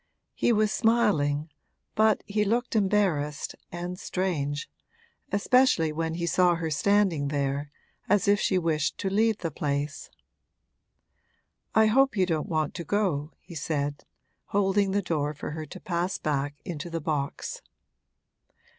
[0.33, 1.51] He was smiling,
[1.93, 4.67] but he looked embarrassed and strange,
[5.31, 7.69] especially when he saw her standing there
[8.09, 10.09] as if she wished to leave the place.
[11.75, 14.03] 'I hope you don't want to go,' he said,
[14.45, 17.61] holding the door for her to pass back into the box.